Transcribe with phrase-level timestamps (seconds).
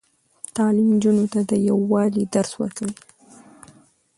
[0.55, 2.95] تعلیم نجونو ته د یووالي درس ورکوي.